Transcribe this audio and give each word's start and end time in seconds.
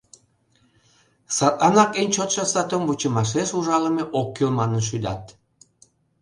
Садланак 1.37 1.91
эн 2.01 2.07
чотшо 2.15 2.43
сатум 2.53 2.83
вучымашеш 2.87 3.49
ужалыме 3.57 4.03
ок 4.19 4.27
кӱл 4.35 4.49
манын 4.59 4.81
шӱдат. 4.87 5.23